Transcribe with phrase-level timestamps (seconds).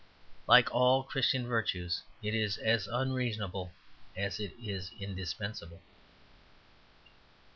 [0.47, 3.71] Like all the Christian virtues, it is as unreasonable
[4.17, 5.79] as it is indispensable.